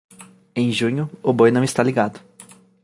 Em 0.55 0.71
junho, 0.71 1.07
o 1.21 1.31
boi 1.31 1.51
não 1.51 1.63
está 1.63 1.83
ligado. 1.83 2.19